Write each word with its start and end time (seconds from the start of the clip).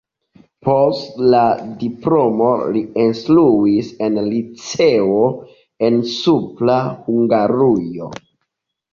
Post 0.67 1.17
la 1.33 1.41
diplomo 1.81 2.47
li 2.77 2.79
instruis 3.03 3.91
en 4.05 4.17
liceo 4.29 5.19
en 5.89 5.99
Supra 6.13 6.79
Hungarujo. 7.11 8.09